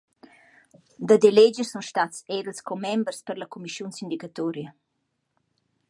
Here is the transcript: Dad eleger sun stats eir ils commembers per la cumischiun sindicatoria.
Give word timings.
Dad 1.11 1.27
eleger 1.29 1.67
sun 1.71 1.85
stats 1.89 2.25
eir 2.35 2.45
ils 2.53 2.65
commembers 2.71 3.19
per 3.27 3.35
la 3.39 3.49
cumischiun 3.53 3.91
sindicatoria. 3.99 4.69